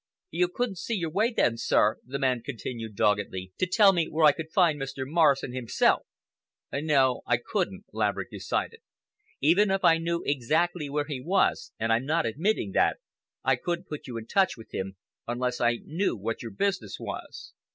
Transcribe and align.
"You 0.31 0.47
couldn't 0.47 0.79
see 0.79 0.95
your 0.95 1.11
way, 1.11 1.29
then, 1.31 1.57
sir," 1.57 1.99
the 2.03 2.17
man 2.17 2.41
continued 2.41 2.95
doggedly, 2.95 3.53
"to 3.59 3.67
tell 3.67 3.93
me 3.93 4.07
where 4.09 4.25
I 4.25 4.31
could 4.31 4.49
find 4.51 4.81
Mr. 4.81 5.05
Morrison 5.07 5.53
himself?" 5.53 6.07
"No, 6.73 7.21
I 7.27 7.37
couldn't," 7.37 7.85
Laverick 7.93 8.31
decided. 8.31 8.79
"Even 9.41 9.69
if 9.69 9.85
I 9.85 9.99
knew 9.99 10.23
exactly 10.25 10.89
where 10.89 11.05
he 11.05 11.21
was—and 11.21 11.93
I'm 11.93 12.05
not 12.07 12.25
admitting 12.25 12.71
that—I 12.71 13.55
couldn't 13.57 13.89
put 13.89 14.07
you 14.07 14.17
in 14.17 14.25
touch 14.25 14.57
with 14.57 14.73
him 14.73 14.97
unless 15.27 15.61
I 15.61 15.81
knew 15.85 16.17
what 16.17 16.41
your 16.41 16.51
business 16.51 16.97
was." 16.99 17.53